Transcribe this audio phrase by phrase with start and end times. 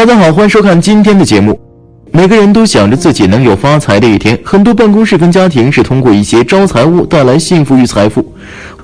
[0.00, 1.60] 大家好，欢迎收看今天的节目。
[2.10, 8.24] 每个人都想着自己能有发财的一天，很多办公室跟家庭是通过一些招财物带来幸福与财富。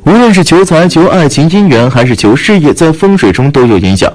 [0.05, 4.13] 无论是求财、求爱情姻缘，还是求事业，在风水中都有影响。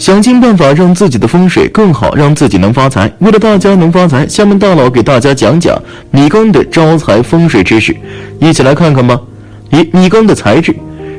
[0.00, 3.08] 想尽办法让自己的风水更好，让自己能发财。
[3.20, 5.80] 为了大家能发财，下面大佬给大家讲讲
[6.10, 7.96] 米缸的招财风水知识，
[8.40, 9.16] 一起来看看吧。
[9.70, 10.74] 一、米缸的材质。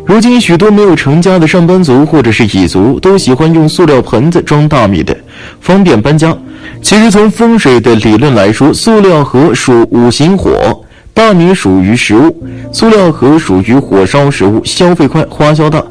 [0.08, 5.16] 如今许多没有成家的上班族或者是蚁族都喜欢用塑料盆子装大米的，
[5.60, 6.34] 方便搬家。
[6.82, 10.82] 其实从风水的理论来说，塑料盒属五行火，
[11.14, 15.82] 大米属于食物，塑料盒属于火烧食物，消费快，花销大；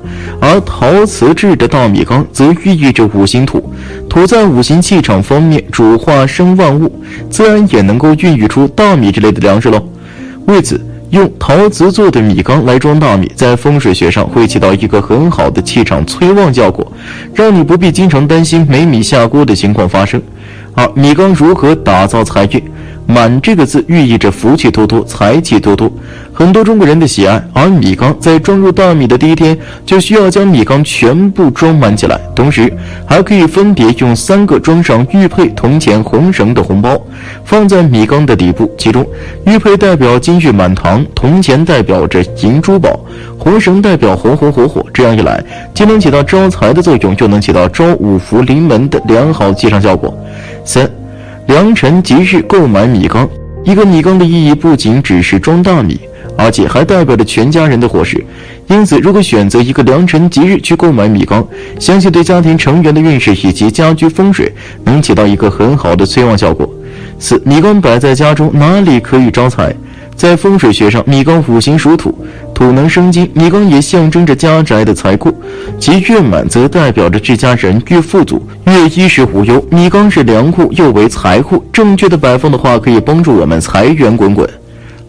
[0.40, 3.70] 而陶瓷制的大米缸则寓意着五行土，
[4.08, 6.90] 土在五行气场方面主化生万物，
[7.28, 9.86] 自然也能够孕育出大米之类的粮食喽。
[10.46, 10.80] 为此。
[11.10, 16.90] 用陶瓷做的米缸来装大米，在风水学上会起到一个很好的气场催旺效果，
[17.32, 20.20] 让你不必经常担心没米下锅的情况发生。
[20.74, 22.62] 好米缸如何打造财运？
[23.06, 25.90] 满这个字寓意着福气多多，财气多多，
[26.32, 27.40] 很多中国人的喜爱。
[27.52, 32.72] 而米缸在装入大米的第一天，就需要将米缸全部装满起来，同时
[33.06, 37.00] 还可以分别用三个装上玉佩、铜钱、红绳的红包，
[37.44, 38.68] 放在米缸的底部。
[38.76, 39.06] 其中，
[39.44, 42.98] 玉佩代表金玉满堂，铜钱代表着银珠宝，
[43.38, 44.84] 红绳代表红红火火。
[44.92, 50.12] 这样一来，既能起到招财的作用，又能起到招五福临门的良好吉祥效果。
[50.64, 50.90] 三。
[51.46, 53.28] 良辰吉日购买米缸，
[53.64, 56.00] 一个米缸的意义不仅只是装大米，
[56.36, 58.24] 而且还代表着全家人的伙食。
[58.66, 61.46] 因此，如果选择一个良辰吉日去购买米缸，
[61.78, 64.52] 相信对家庭成员的运势以及家居风水
[64.84, 66.68] 能起到一个很好的催旺效果。
[67.20, 69.72] 四，米缸摆在家中哪里可以招财？
[70.16, 72.12] 在风水学上，米缸五行属土，
[72.54, 75.32] 土能生金，米缸也象征着家宅的财库，
[75.78, 79.64] 其越满则代表着这家人越富足，越衣食无忧。
[79.70, 84.48] 米缸是粮库，又为财库，正确的摆放的话，可以帮助我们财源滚滚。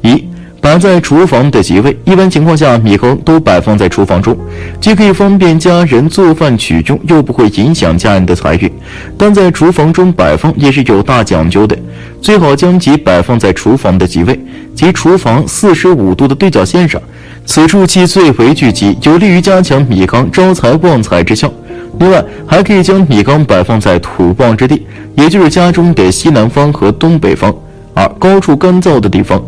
[0.02, 0.28] 一。
[0.60, 4.36] 摆在厨房的吉位，一般情况下，米缸都摆放在厨房中，
[4.82, 8.70] 既可以方便家人做饭取用，又不会影响家人的财运。
[9.18, 11.78] 但在厨房中摆放也是有大讲究的，
[12.22, 14.38] 最好将其摆放在厨房的吉位，
[14.76, 17.02] 即厨房四十五度的对角线上，
[17.46, 21.52] 此处气最为聚集，有利于加强米缸招财旺财之效。
[22.00, 24.86] 另外，还可以将米缸摆放在土旺之地，
[25.16, 27.56] 也就是家中的西南方和东北方，
[27.94, 29.42] 而高处干燥的地方。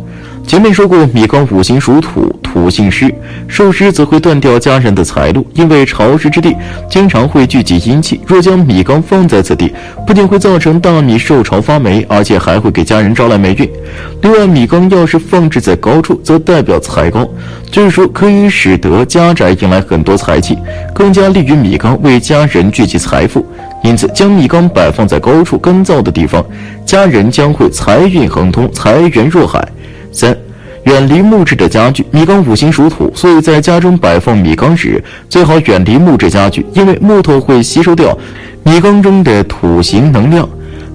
[0.50, 3.08] 前面说过，米缸五行属土，土性湿，
[3.46, 5.46] 受湿则会断掉家人的财路。
[5.54, 6.52] 因为潮湿之地
[6.88, 9.72] 经常会聚集阴气，若将米缸放在此地，
[10.04, 13.70] 不仅会造成大米受潮发霉，而且还会给家人招来霉运。
[14.22, 17.24] 另外，米缸要是放置在高处，则代表财高，
[17.70, 20.58] 就是说可以使得家宅迎来很多财气，
[20.92, 23.46] 更加利于米缸为家人聚集财富。
[23.84, 26.44] 因此，将米缸摆放在高处干燥的地方，
[26.84, 29.64] 家人将会财运亨通，财源若海。
[30.12, 30.36] 三，
[30.84, 32.04] 远离木质的家具。
[32.10, 38.16] 米缸五行属土，所以在家中摆放米缸时，最好远离木质家具，因为木头会吸收掉
[38.62, 40.48] 米缸中的土型能量，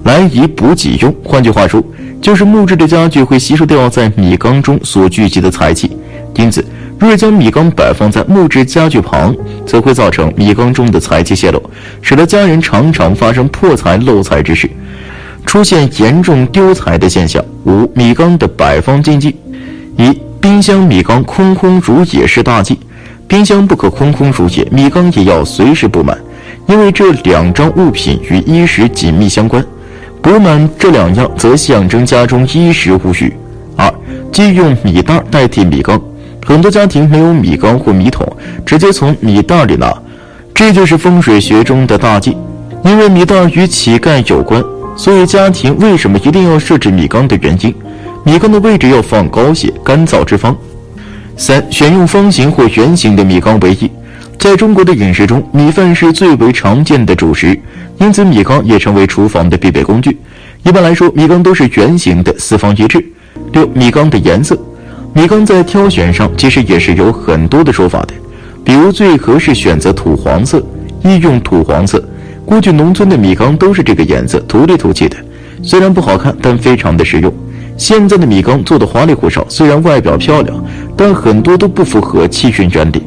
[0.04, 1.14] 来以补己用。
[1.24, 1.82] 换句话说，
[2.20, 5.96] 就是木质的家具会吸收掉在米缸中所聚集的财气。
[6.34, 6.64] 因此，
[6.98, 11.62] 若将米缸摆放在木质家具旁，则会造成米缸中的财气泄露，
[12.02, 14.68] 使得家人常常发生破财漏财之事。
[15.46, 17.42] 出现严重丢财的现象。
[17.64, 19.36] 五、米缸的摆放禁忌：
[19.96, 22.78] 一、冰箱米缸空空如也是大忌。
[23.28, 26.16] 冰箱不可空空如也，米缸也要随时补满，
[26.68, 29.64] 因为这两张物品与衣食紧密相关。
[30.22, 33.32] 补满这两样，则象征家中衣食无虞。
[33.76, 33.92] 二、
[34.32, 36.00] 忌用米袋代替米缸。
[36.46, 38.24] 很多家庭没有米缸或米桶，
[38.64, 39.92] 直接从米袋里拿，
[40.54, 42.36] 这就是风水学中的大忌，
[42.84, 44.62] 因为米袋与乞丐有关。
[44.96, 47.74] 所以，家庭为什么一定要设置米缸的原因，
[48.26, 50.54] 米缸的位置要放高些，干燥之方。
[51.36, 53.88] 三、选用方形或圆形的米缸为宜。
[54.36, 57.56] 在中国的饮食中，米饭是最为常见的主食，
[58.00, 60.18] 因此米缸也成为厨房的必备工具。
[60.64, 63.04] 一般来说，米缸都是圆形的，四方一致。
[63.52, 64.58] 六、米缸的颜色，
[65.14, 68.14] 米缸在挑选上其实也是有很多的说法的，
[68.64, 70.60] 比如最合适选择土黄色，
[71.04, 72.04] 易用土黄色。
[72.44, 75.16] 估计农村的米缸都是这个颜色，土里土气的，
[75.62, 77.32] 虽然不好看，但非常的实用。
[77.76, 80.64] 现在的米缸做的花里胡哨，虽然外表漂亮，
[80.96, 83.02] 但很多都不符合气运原理。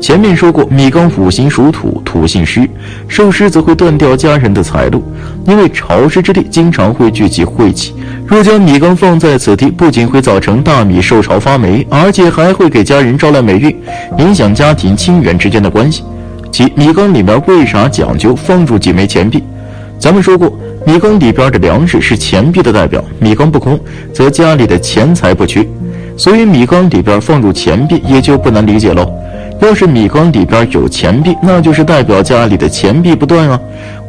[0.00, 2.68] 前面说过，米缸五行属土，土性湿，
[3.08, 5.02] 受湿则会断掉家人的财路，
[5.46, 7.94] 因为潮湿之地经常会聚集晦气。
[8.26, 13.74] 若将米缸放在此地，不仅会造成大米受潮发霉，而且还会给家人招来霉运，
[14.18, 16.02] 影响家庭亲缘之间的关系。
[16.50, 19.42] 其米缸里面为啥讲究放入几枚钱币？
[19.98, 20.52] 咱们说过，
[20.86, 23.78] 米缸里边的粮食是钱币的代表，米缸不空，
[24.12, 25.66] 则家里的钱财不缺。
[26.16, 29.10] 所以米缸里边放入钱币也就不难理解喽。
[29.60, 33.58] 要是米缸里边有钱币，那就是代表家里的钱币不断啊。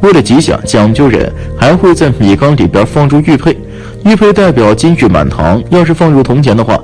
[0.02, 3.56] 为了吉祥，讲究人还会在米缸里边放入玉佩，
[4.04, 5.62] 玉佩代表金玉满堂。
[5.70, 6.78] 要是放入铜钱的话，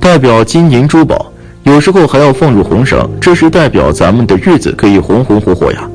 [0.00, 1.30] 代表金银珠宝。
[1.64, 5.88] 有时候还要放入红绳，这是代表咱们的日子可以红红火火呀。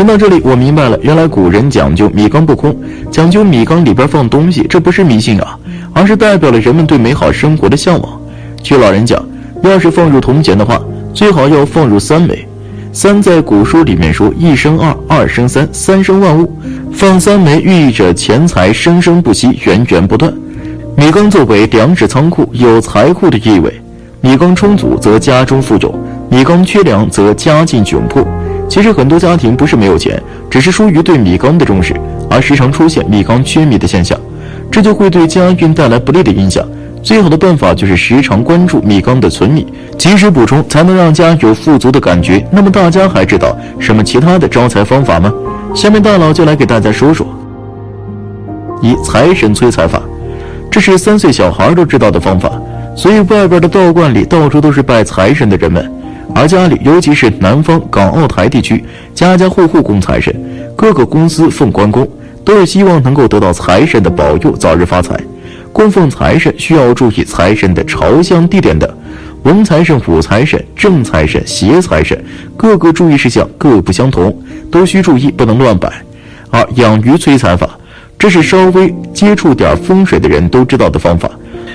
[0.00, 2.74] 听到这里，我明白了，原来古人讲究米缸不空，
[3.10, 5.58] 讲究米缸里边放东西，这不是迷信啊，
[5.92, 8.18] 而是代表了人们对美好生活的向往。
[8.62, 9.22] 据老人讲，
[9.62, 10.80] 要是放入铜钱的话，
[11.12, 12.48] 最好要放入三枚。
[12.94, 16.50] 三在古书里面说一生二，二生三，三生万物。
[16.90, 20.32] 放三枚寓意着钱财生生不息，源源不断。
[20.96, 23.70] 米缸作为粮食仓库，有财库的意味。
[24.22, 25.94] 米缸充足则家中富有，
[26.30, 28.26] 米缸缺粮则家境窘迫。
[28.68, 31.92] 其实很多家庭不是没有钱，只是疏于对米缸的重视，
[32.30, 34.18] 而时常出现米缸缺米的现象，
[34.70, 36.64] 这就会对家运带来不利的影响。
[37.02, 39.66] 最好的办法就是时常关注米缸的存米，
[39.98, 42.46] 及时补充，才能让家有富足的感觉。
[42.50, 45.32] 那么大家还知道什么其他的招财方法吗？
[45.74, 47.26] 下面大佬就来给大家说说。
[48.80, 50.00] 一财神催财法，
[50.70, 52.52] 这是三岁小孩都知道的方法。
[52.94, 55.90] 所以外边的道观里到处都是拜财神的人们，
[56.34, 58.84] 而家里尤其是南方港澳台地区，
[59.14, 60.34] 家家户户供财神，
[60.76, 62.08] 各个公司奉关公，
[62.44, 65.18] 都是希望能够得到财神的保佑，早日发财。
[65.72, 68.92] 供奉财神需要注意财神的朝向地点的，
[69.44, 72.20] 文财神、武财神、正财神、邪财神，
[72.56, 74.36] 各个注意事项各不相同，
[74.70, 75.92] 都需注意，不能乱摆。
[76.50, 77.70] 二养鱼催财法，
[78.18, 81.30] 这是稍微接触点风水的人都知道的方法。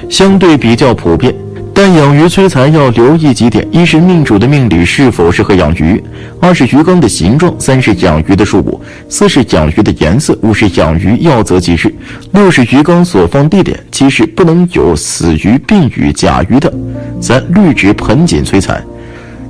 [0.09, 1.33] 相对比较普遍，
[1.77, 6.01] 但养鱼催财要留意几点：一是命主的命理是否适合养鱼；
[6.39, 8.79] 二是鱼缸的形状；三是养鱼的数目；
[9.09, 11.91] 四是养鱼的颜色；五是养鱼要择吉日；
[12.31, 16.73] 六是鱼缸所放地点；七是不能有死鱼、病鱼、假鱼的。
[17.19, 18.81] 三绿植盆景催财。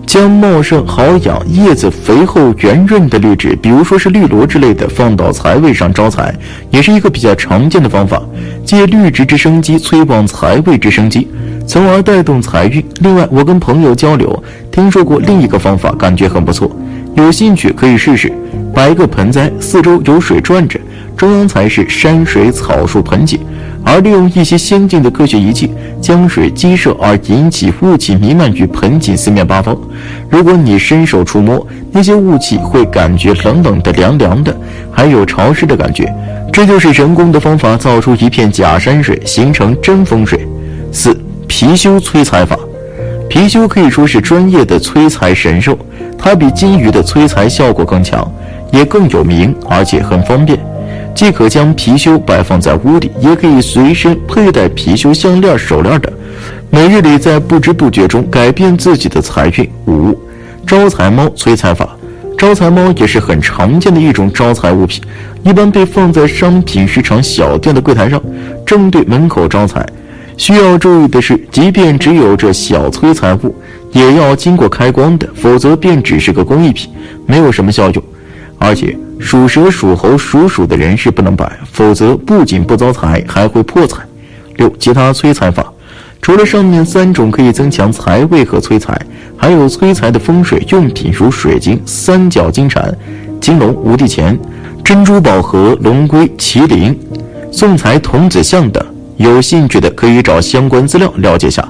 [0.07, 6.33] 将茂盛、好养、叶子肥厚、圆润的绿植，比如说是绿萝之类的，放到财位上招财，
[6.71, 8.21] 也是一个比较常见的方法，
[8.63, 11.27] 借绿植之生机，催旺财位之生机，
[11.67, 12.83] 从而带动财运。
[12.99, 16.69] 另外，我跟朋友交流，听说过另一个方法，感觉很不错，
[17.15, 18.31] 有兴趣可以试试。
[18.73, 20.79] 摆一个盆栽，四周有水转着，
[21.15, 23.39] 中央才是山水草树盆景。
[23.87, 25.69] 而利用一些先进的科学仪器，
[26.01, 29.77] 将水激射而引起雾气弥漫于盆景四面八方。
[30.27, 34.55] 如果你伸手触摸那些雾气，会感觉冷冷的、凉凉的，
[34.91, 36.11] 还有潮湿的感觉。
[36.51, 40.47] 这就是人工的方法，造出一片假山水，形成真风水。
[40.91, 41.15] 四
[41.55, 42.59] 貔貅催财法，
[43.29, 45.79] 貔貅可以说是专业的催财神兽，
[46.17, 48.29] 它比金鱼的催财效果更强，
[48.73, 50.59] 也更有名，而且很方便。
[51.15, 56.11] 既可将貔貅摆放在屋里，也可以随身佩戴貔貅项链、手链等，
[56.69, 59.69] 每日里在不知不觉中改变自己的财运。
[59.85, 60.13] 五
[60.67, 61.87] 招财猫催财法，
[62.37, 65.01] 招财猫也是很常见的一种招财物品，
[65.45, 68.21] 一般被放在商品市场小店的柜台上，
[68.65, 69.85] 正对门口招财。
[70.37, 73.55] 需要注意的是，即便只有这小催财物，
[73.91, 76.89] 也要经过开光的，否则便只是个工艺品，
[77.25, 78.03] 没有什么效用，
[78.59, 78.97] 而且。
[79.17, 84.03] 属蛇、属猴、属鼠的人是不能摆，否则不仅不招财，还会破财。
[84.57, 85.65] 六、其他催财法，
[86.21, 88.99] 除了上面三种可以增强财位和催财，
[89.37, 92.93] 还有催财的风水用品，如水晶、三角金蝉、
[93.39, 94.37] 金龙、无地钱、
[94.83, 96.93] 珍珠宝盒、龙龟、麒麟、
[97.53, 98.85] 送财童子像等。
[99.17, 101.67] 有兴趣的可以找相关资料了解下。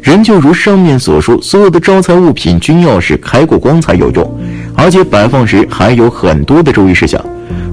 [0.00, 4.40] 人就如上面所说，所有的招财物品均要是开过光才有用。
[4.76, 7.24] 而且摆放时还有很多的注意事项，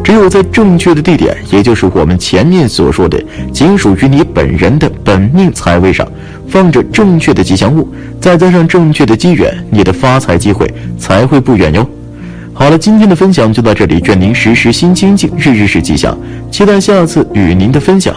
[0.04, 6.08] 只有在正确的地点，也就是我们前面所说的仅属于你本人的本命财位上，
[6.48, 7.92] 放着正确的吉祥物，
[8.22, 11.86] 再加上正确的机缘，你的发财机会才会不远哟。
[12.54, 16.18] 好了，今天的分享就到这里，愿您时时心清静，日日是吉祥，
[16.52, 18.16] 期待下次与您的分享。